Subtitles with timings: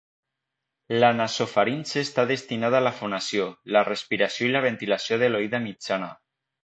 [1.01, 3.45] La nasofaringe està destinada a la fonació,
[3.77, 6.11] la respiració i la ventilació de l'oïda mitjana.